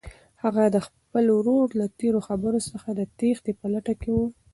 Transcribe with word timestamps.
هغه 0.43 0.63
د 0.75 0.77
خپل 0.87 1.25
ورور 1.37 1.67
له 1.79 1.85
تېرو 1.99 2.19
خبرو 2.27 2.59
څخه 2.71 2.89
د 2.93 3.01
تېښتې 3.19 3.51
په 3.59 3.65
لټه 3.73 3.93
کې 4.01 4.09
وه. 4.15 4.27